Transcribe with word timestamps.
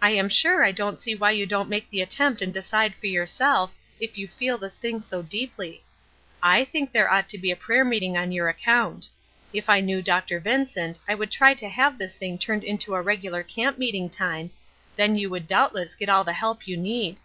"I 0.00 0.10
am 0.10 0.28
sure 0.28 0.64
I 0.64 0.72
don't 0.72 0.98
see 0.98 1.14
why 1.14 1.30
you 1.30 1.46
don't 1.46 1.68
make 1.68 1.88
the 1.88 2.00
attempt 2.00 2.42
and 2.42 2.52
decide 2.52 2.96
for 2.96 3.06
yourself, 3.06 3.72
if 4.00 4.18
you 4.18 4.26
feel 4.26 4.58
this 4.58 4.76
thing 4.76 4.98
so 4.98 5.22
deeply. 5.22 5.84
I 6.42 6.64
think 6.64 6.90
there 6.90 7.08
ought 7.08 7.28
to 7.28 7.38
be 7.38 7.52
a 7.52 7.56
prayer 7.56 7.84
meeting 7.84 8.16
on 8.16 8.32
your 8.32 8.48
account. 8.48 9.08
If 9.52 9.70
I 9.70 9.80
knew 9.80 10.02
Dr. 10.02 10.40
Vincent 10.40 10.98
I 11.06 11.14
would 11.14 11.30
try 11.30 11.54
to 11.54 11.68
have 11.68 11.96
this 11.96 12.16
thing 12.16 12.38
turned 12.38 12.64
into 12.64 12.96
a 12.96 13.02
regular 13.02 13.44
camp 13.44 13.78
meeting 13.78 14.10
time, 14.10 14.50
then 14.96 15.14
you 15.14 15.30
would 15.30 15.46
doubtless 15.46 15.94
get 15.94 16.08
all 16.08 16.24
the 16.24 16.32
help 16.32 16.66
you 16.66 16.76
need." 16.76 17.18